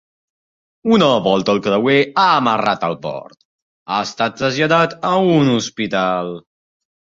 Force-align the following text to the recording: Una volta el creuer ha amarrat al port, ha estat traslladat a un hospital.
Una 0.95 1.09
volta 1.27 1.53
el 1.57 1.61
creuer 1.67 1.97
ha 2.21 2.25
amarrat 2.37 2.87
al 2.89 2.97
port, 3.05 3.39
ha 3.91 4.01
estat 4.09 4.41
traslladat 4.43 4.99
a 5.13 5.15
un 5.37 5.55
hospital. 5.55 6.37